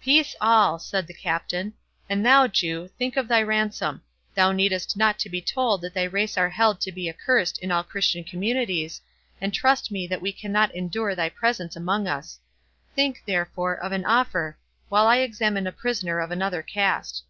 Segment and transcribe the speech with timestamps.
[0.00, 1.74] "Peace all!" said the Captain.
[2.08, 4.00] "And thou, Jew, think of thy ransom;
[4.34, 7.70] thou needest not to be told that thy race are held to be accursed in
[7.70, 9.02] all Christian communities,
[9.38, 12.40] and trust me that we cannot endure thy presence among us.
[12.94, 14.56] Think, therefore, of an offer,
[14.88, 17.24] while I examine a prisoner of another cast."